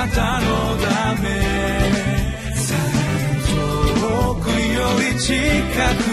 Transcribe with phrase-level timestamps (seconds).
[0.00, 0.46] なたの
[0.78, 1.28] ため。
[4.00, 5.34] 遠くより近
[6.04, 6.09] く。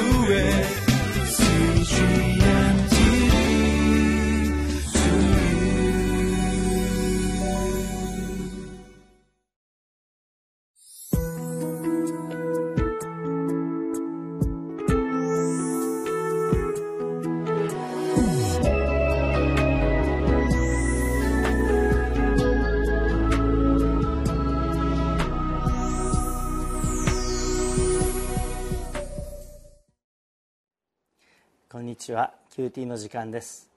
[32.07, 33.69] ちは QT の時間です。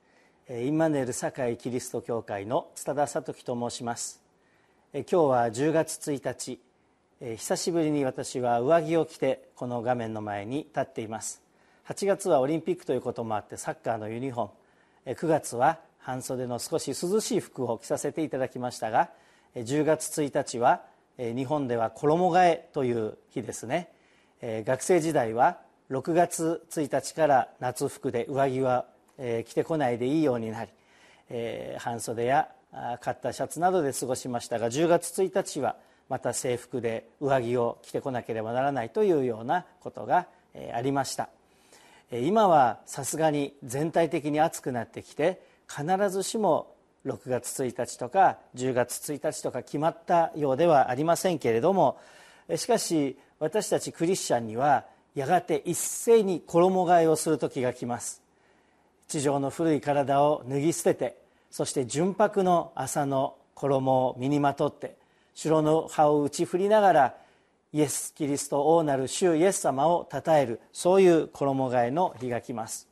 [0.48, 4.22] インマネル堺キリスト教会の津田聡樹と申します。
[4.92, 6.60] 今日は10月1日
[7.20, 11.42] 久しぶりに私は上着を着てこの画面の前に立っています。
[11.88, 14.50] 8月はオリンピックということもあってサッカーのユニフォー
[15.06, 15.12] ム。
[15.12, 19.10] 9月は半袖の少し涼しい服を着させていただきましたが
[19.56, 20.82] 10月1日は
[21.18, 23.90] 日本では衣替えという日ですね。
[24.40, 25.58] 学生時代は
[25.90, 28.86] 6月1日から夏服で上着は、
[29.18, 30.70] え、着てこないでいいようになり、
[31.30, 32.48] え、半袖や
[33.00, 35.74] 買ったシャツなどで過ごしましたが10月1日は
[36.08, 41.28] また制服で上着を着てこなければならないというようなことが、え、ありました。
[42.12, 46.74] 今はさすがに全体的に暑くなってきて必ずしも
[47.06, 51.98] 6月1日とか10月1日とか決まったようではありませんけれども
[52.56, 58.22] しかし私たちクリスチャンにはやがて一斉に衣替えをする時が来ます。
[59.08, 61.16] 地上の古い体を脱ぎ捨てて
[61.50, 64.96] そして純白の朝の衣を身にまとって
[65.34, 67.14] 城の葉を打ち振りながら
[67.72, 72.88] イエス・キリスト王なる主イエス様を称えるそういう衣替えの日が来ます。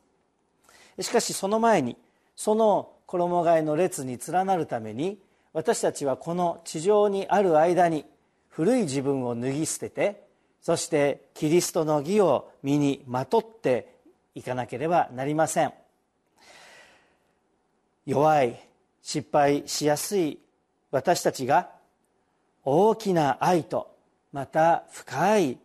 [0.99, 1.97] しかしその前に
[2.35, 5.19] その衣替えの列に連なるために
[5.53, 8.05] 私たちはこの地上にある間に
[8.49, 10.23] 古い自分を脱ぎ捨てて
[10.61, 13.95] そしてキリストの義を身にまとって
[14.35, 15.73] いかなければなりません。
[18.05, 18.59] 弱い
[19.01, 20.39] 失敗しやすい
[20.91, 21.69] 私たちが
[22.63, 23.95] 大きな愛と
[24.31, 25.57] また深い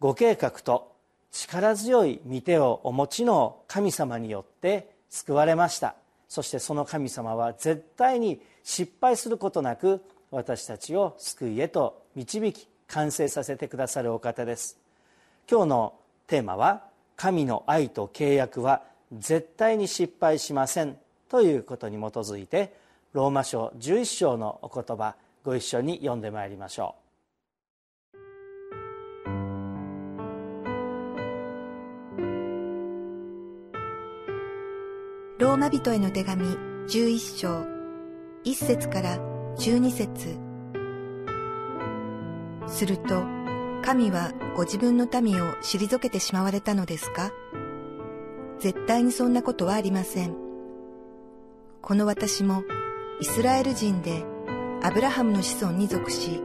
[0.00, 0.94] ご計画と
[1.30, 5.96] 力強い御手をお持ちの神様によって救われました。
[6.28, 14.78] そしてその神様は絶対に失敗することなく私たちを救いへと導き完成させてくださるお方です。
[15.50, 15.94] 今日の
[16.28, 16.84] テーマは
[17.16, 18.82] 「神の愛と契約は
[19.12, 20.96] 絶対に失敗しません」
[21.28, 22.72] ということに基づいて
[23.12, 27.04] ローマ書11章のお言葉ご一緒に読んでまいりましょう。
[35.40, 36.46] ローマ人への手紙
[36.86, 37.48] 11章
[38.44, 39.18] 1節から
[39.56, 40.43] 12節。
[42.66, 43.22] すると、
[43.82, 47.30] 神はご自分の民を退けてしまわれたのですか？
[48.58, 50.34] 絶対にそんなことはありません。
[51.82, 52.62] この私も
[53.20, 54.24] イスラエル人で
[54.82, 56.42] アブラハムの子孫に属し、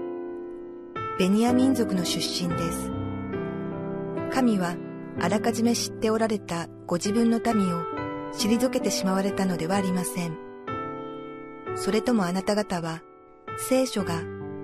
[1.17, 2.91] ベニヤ民族の出身です。
[4.31, 4.75] 神は
[5.21, 7.83] あらかじめ知っておられたご自分の民を
[8.33, 10.37] 退けてしまわれたのではありません。
[11.75, 13.01] それともあなた方は
[13.69, 14.21] 聖書が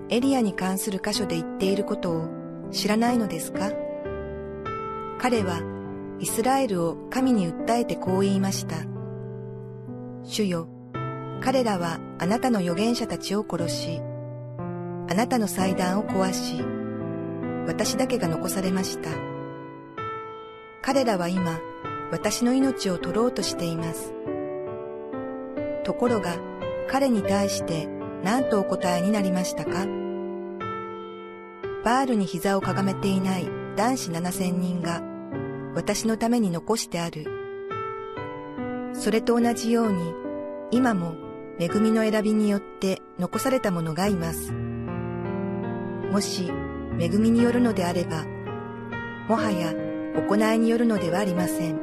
[0.09, 2.29] エリアに関する箇所で言っていることを
[2.71, 3.71] 知らないのですか？
[5.19, 5.61] 彼は
[6.19, 8.77] イスラエルを神に訴えてこう言いました。
[10.23, 10.67] 主よ、
[11.41, 13.99] 彼らはあなたの預言者たちを殺し、
[15.09, 16.63] あなたの祭壇を壊し、
[17.67, 19.09] 私だけが残されました。
[20.81, 21.59] 彼らは今、
[22.11, 24.13] 私の命を取ろうとしています。
[25.83, 26.37] ところが、
[26.87, 27.87] 彼に対して
[28.25, 29.85] 何とお答えになりましたか？
[31.83, 35.03] バールに膝をかがめていない男子七千人が
[35.75, 37.27] 私のために残してある。
[38.93, 40.11] それと同じように
[40.71, 41.13] 今も
[41.59, 44.51] 恵みの選びによって残された者がいます。
[46.11, 46.51] もし
[46.99, 48.25] 恵みによるのであれば、
[49.29, 49.71] もはや
[50.19, 51.79] 行いによるのではありません。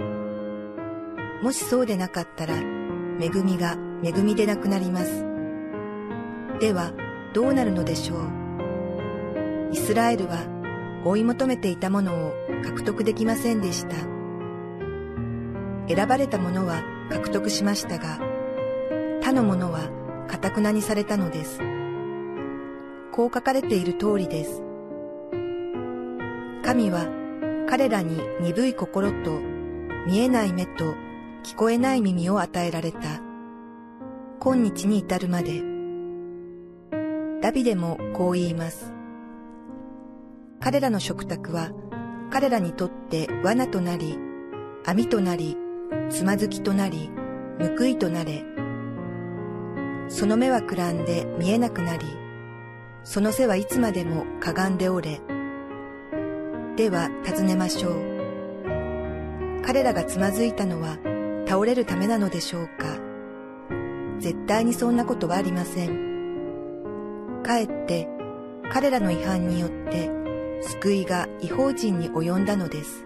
[1.40, 5.24] もしそうでなかったら、恵みが恵みでなくなります。
[6.62, 6.92] では、
[7.34, 9.72] どうなるのでしょう？
[9.72, 10.46] イスラエルは
[11.04, 12.32] 追い求めていたものを
[12.62, 13.96] 獲得できませんでした。
[15.92, 18.20] 選ばれたものは獲得しましたが、
[19.20, 19.90] 他のものは
[20.28, 21.58] 堅くなにされたのです。
[23.10, 24.62] こう書かれている通りです。
[26.62, 27.08] 神は
[27.68, 29.40] 彼らに鈍い心と
[30.06, 30.94] 見えない目と
[31.42, 33.00] 聞こえない耳を与えられた。
[34.38, 35.71] 今日に至るまで。
[37.42, 38.94] ダビデもこう言います。
[40.60, 41.72] 彼らの食卓は
[42.30, 44.16] 彼らにとって罠となり、
[44.86, 45.56] 網となり、
[46.08, 47.10] つまずきとなり、
[47.76, 48.44] 報いとなれ。
[50.08, 52.06] その目はくらんで見えなくなり、
[53.02, 55.20] その背はいつまでもかがんでおれ。
[56.76, 59.62] では尋ねましょう。
[59.66, 60.96] 彼らがつまずいたのは
[61.48, 63.00] 倒れるためなのでしょうか
[64.20, 66.11] 絶対にそんなことはありません。
[67.42, 68.08] かえって
[68.72, 70.10] 彼らの違反によって
[70.62, 73.04] 救いが違法人に及んだのです。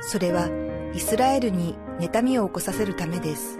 [0.00, 0.48] それは
[0.94, 3.58] イスラエルに妬みを起こさせるためです。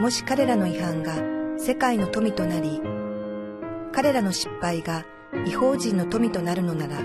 [0.00, 1.14] もし彼らの違反が
[1.58, 2.80] 世界の富となり、
[3.92, 5.04] 彼らの失敗が
[5.46, 6.96] 違法人の富となるのなら、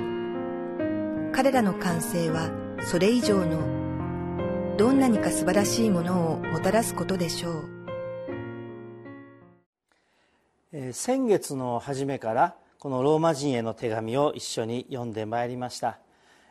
[1.34, 2.50] 彼らの完成は
[2.82, 7.75] それ以上のどんなにか素晴らしいものをもたらすことでしょう。
[10.92, 16.00] 先月の初めからこのローマ人への手紙を一緒に読んでまいりました、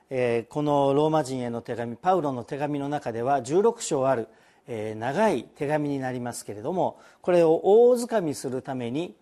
[0.09, 4.29] えこのローマ人への手紙パウロの手紙の中では16章ある、
[4.67, 9.15] え長い手紙になりますけれどもこれを大掴みするために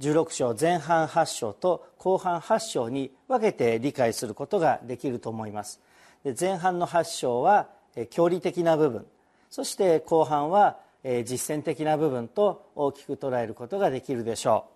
[0.00, 5.80] 16章前半8章と後半8章に分けて理解することができると思います。
[6.24, 7.68] で前半の8章は
[8.10, 9.06] 教理的な部分。
[9.50, 14.66] そして後半は実践的な部分と大きく捉えることができるでしょ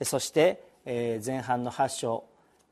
[0.00, 0.04] う。
[0.04, 2.24] そして前半の8章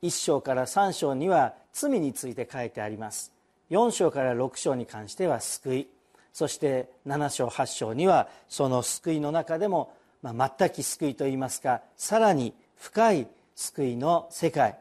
[0.02, 3.32] 1章から3章には罪について書いてあります。
[3.70, 5.88] 4章から6章に関しては救い。
[6.32, 9.92] そして7章8章にはその救いの中でも
[10.22, 13.26] まあ、全く救いといいますかさらに深い
[13.56, 14.78] 救いの世界。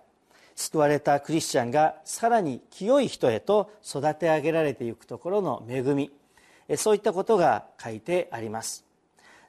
[0.55, 6.11] 救われたクリスチャンがさらに清い人へと育て上げられていくところの恵み。
[6.77, 8.85] そういったことが書いてあります。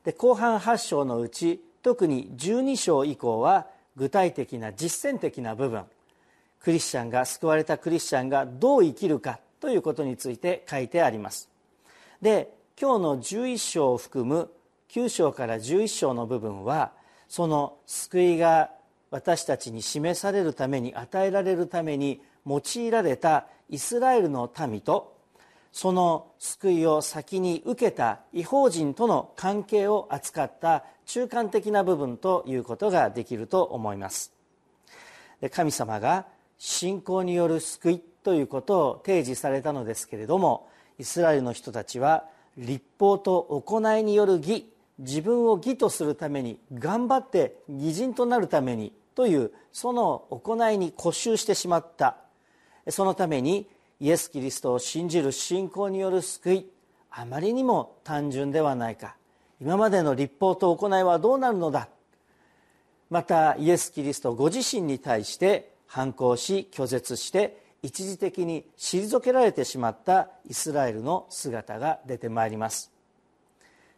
[0.05, 5.85] で後半8章のうち特に12章以降は具体的な実践的な部分。
[6.61, 11.49] クリスチャンが救われたクリスチャンがどう生きるかということについて書いてあります。
[12.21, 14.51] で今日の11章を含む
[14.91, 16.93] 9章から11章の部分は
[17.29, 18.71] その救いが
[19.11, 25.20] 私たちに示されるために与えられるために用いられたイスラエルの民と
[25.73, 34.33] その救いを先に受けた違法人との関係を扱った中間的な部分ということができると思います。
[35.51, 36.27] 神様が
[36.59, 40.69] 信仰による救いということを提示されたのですけれども
[40.99, 42.27] イスラエルの人たちは
[42.59, 52.17] 立法と行いによる義自分を義とするために頑張って義人となるためにというその行いに固執してしまった。
[52.89, 53.67] そのために
[54.01, 56.67] イエス・キリストを信じる信仰による救い
[57.11, 59.17] あまりにも単純ではないか。
[59.61, 61.89] 今までの立法と行いはどうなるのだ。
[63.11, 72.93] またイエス・キリストご自身に対して反抗し拒絶して一時的に退けられてしまったイスラエルの姿が出てまいります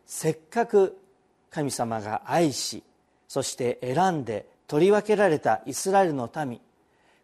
[0.06, 0.98] せっかく
[1.50, 2.82] 神様が愛し
[3.28, 6.60] そして選んで取り分けられたイスラエルの民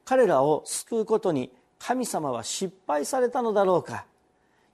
[0.05, 4.07] 彼らを救うことに神様は失敗されたのだろうか。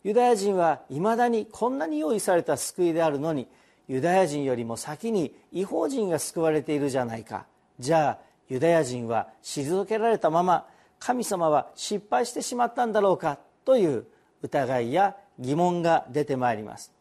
[0.02, 3.48] ユダヤ人はいまだにこんなに用意された救いであるのに
[3.88, 7.46] ユダヤ人よりも先に違法人が救われているじゃないか。
[7.78, 8.18] じゃあ
[8.48, 10.66] ユダヤ人は退けられたまま
[10.98, 14.06] 神様は失敗してしまったんだろうかという
[14.42, 16.92] 疑いや疑問が出てまいります。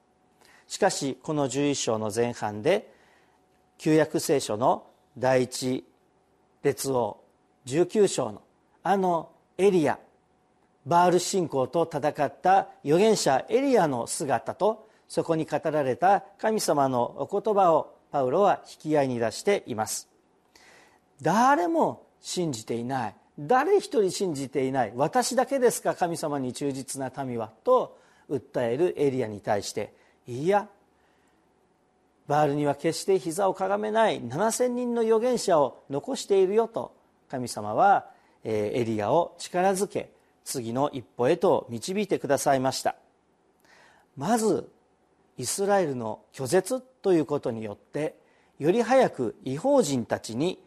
[0.68, 2.92] しかしこの11章の前半で
[3.78, 4.88] 旧約聖書の
[5.18, 5.86] 第一
[6.63, 7.22] 列王
[7.66, 8.42] 19章の
[8.82, 10.00] あのエリア
[10.86, 20.10] バール信仰と戦った預言者エリアの姿とそこに語られた神様のお言葉をパウロは引き合いに出しています。
[21.22, 27.98] 誰も信じていない誰一人信じていない私だけですか神様に忠実な民はと
[28.30, 29.94] 訴えるエリアに対して
[30.28, 30.68] いや
[32.28, 36.94] バールには決して膝をかがめない7,000人の預言者を残しているよと
[37.30, 38.06] 神様は
[38.44, 40.12] エリアを力づけ
[40.44, 42.96] 次の一歩へと導いてくださいました。
[44.18, 44.70] まず
[45.38, 48.16] イスラエルの拒絶ということによって
[48.60, 50.60] より早く違法人たちに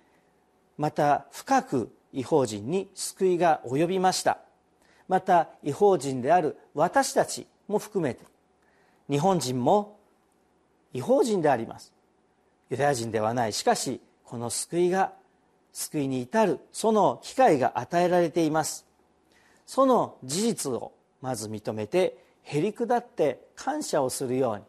[0.77, 4.39] また深く違法人に救いが及びました。
[5.09, 8.25] また違法人である私たちも含めて
[9.09, 9.99] 日本人も
[10.93, 11.93] 違法人であります。
[12.71, 13.53] ユダヤ人ではない。
[13.53, 15.13] しかしこの救いが
[15.77, 18.87] 救いに至るその機会が与えられています。
[19.67, 24.63] その事実をまず認めてへり下って感謝をするように。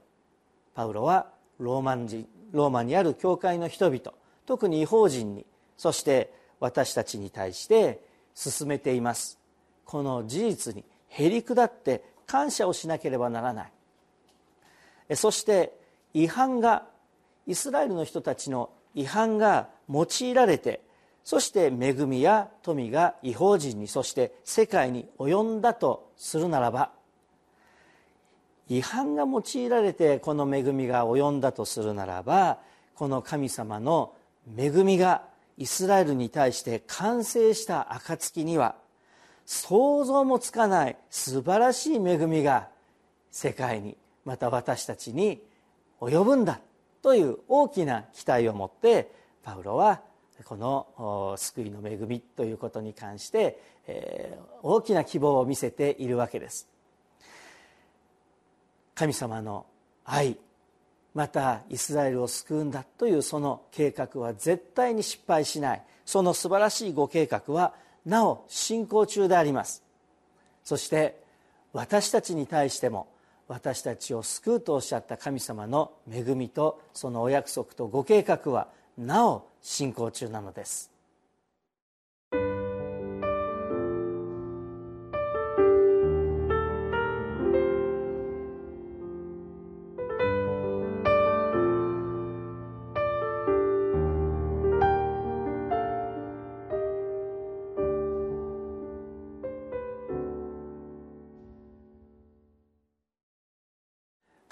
[0.76, 1.28] パウロは
[1.60, 4.02] ローマ人ローマにある教会の人々
[4.46, 5.46] 特に違法人に
[5.78, 8.04] そして私たちに対して
[8.36, 9.40] 進めています。
[9.86, 13.68] この事実にへり下って感謝をしなければならな
[15.10, 15.16] い。
[15.16, 15.72] そして
[16.14, 16.84] 違反が
[17.46, 20.82] イスラエルの人たちの違反が用いられて
[21.28, 26.92] そして恵みや富が違法人にそして世界に及んだとするならば
[28.70, 32.60] 違反が用いられてこの恵みが及んだとするならば
[32.96, 34.14] この神様の
[34.58, 35.24] 恵みが
[35.58, 38.76] イスラエルに対して完成した暁には
[39.46, 42.70] 想像もつかない素晴らしい恵みが
[43.32, 45.42] 世界にまた私たちに
[46.00, 46.62] 及ぶんだ
[47.02, 49.12] という大きな期待を持って
[49.44, 50.07] パウロは
[50.44, 56.68] この救いの恵みということに関して、え大きな希望を見せているわけです。
[58.96, 59.66] 神様の
[60.06, 60.38] 愛
[61.18, 65.82] またイスラエルを救うんだというその計画は絶対に失敗しない。
[66.06, 67.74] その素晴らしいご計画は
[68.06, 69.84] なお進行中であります。
[70.64, 71.20] そして
[71.74, 73.08] 私たちに対しても
[73.48, 80.92] 私たちを救うとおっしゃった神様の恵みとそのお約束とご計画はなお進行中なのです。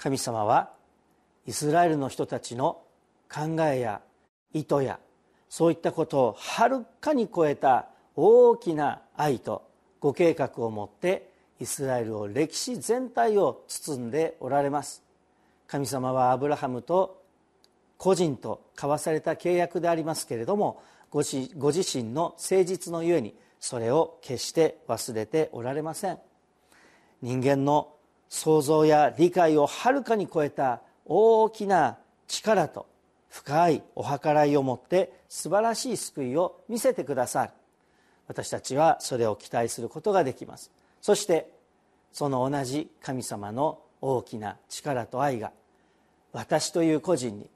[0.06, 0.70] 神様は
[1.46, 2.80] イスラエルの人たちの
[3.28, 4.02] 考えや
[4.56, 4.98] 意図や
[5.50, 9.62] そういったことをはるかに超えた大きな愛と
[10.00, 15.02] ご計画を持ってイスラエルを歴史全体を包んでおられます。
[15.66, 17.22] 神様はアブラハムと
[17.98, 26.18] 個人と交わされた契約でありますけれどもご自身の誠実のゆえにそれを決して忘れておられません。
[27.20, 27.92] 人間の
[28.28, 32.86] 想像や理解をはるかに超えた大きな力と
[33.36, 37.52] 深いお計らいを持って素晴らしい救いを見せてくださる。
[38.28, 40.70] 私たちはそれを期待することができます。
[41.02, 41.50] そして
[42.12, 45.52] その同じ神様の大きな力と愛が
[46.32, 47.50] 私という個人に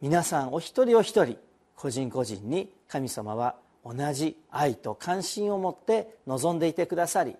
[0.00, 1.38] 皆さんお一人お一人
[1.76, 3.54] 個人個人に神様は
[3.84, 7.36] 同じ愛と関心を持って望んでいてくださり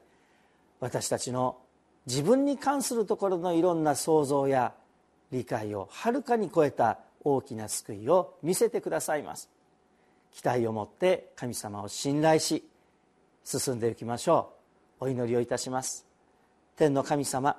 [0.78, 1.58] 私たちの
[2.06, 4.72] 自分に関するところのいろんな想像や
[5.32, 9.50] 理解をはるかに超えた大きな救いを見せてくださいます。
[10.32, 12.64] 期待を持って神様を信頼し
[13.44, 14.52] 進んでいきましょ
[15.00, 15.04] う。
[15.04, 16.06] お祈りをいたします。
[16.76, 17.56] 天の神様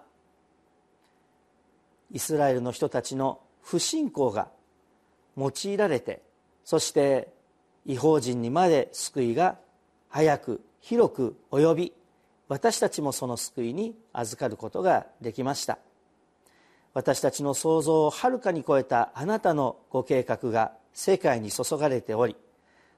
[2.12, 4.50] イスラエルの人たちの不信仰が
[5.38, 6.22] 用いられて
[6.66, 7.30] そして
[7.86, 9.58] 違法人にまで救いが
[10.10, 11.94] 早く広く及び
[12.48, 15.80] 私たちもその救いに預かることができました。
[16.94, 22.36] 私たちの想像をはるかに超えたあなたのご計画が世界に注がれており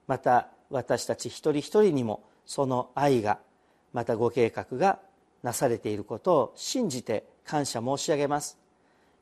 [0.08, 3.40] また私たち一人一人にもその愛が
[3.94, 5.00] またご計画が
[5.44, 8.58] なされていることを信じて感謝申し上げます。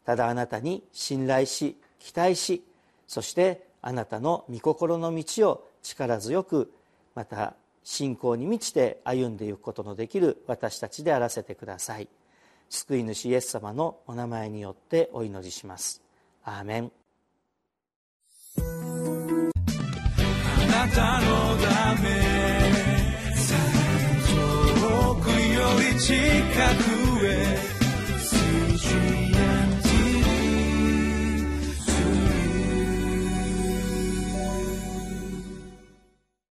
[0.05, 2.63] ただあなたに信頼し期待し
[3.07, 6.71] そしてあなたの御心の道を力強く
[7.13, 12.07] また信仰に満ちて歩んでいくことのできる私たちであらせてください。
[12.71, 16.01] 救い主イエス様のお名前によってお祈りします。
[16.45, 16.91] アーメン。
[18.57, 18.61] あ
[20.65, 22.09] なたのため
[24.29, 26.15] 遠くより近
[27.05, 27.10] く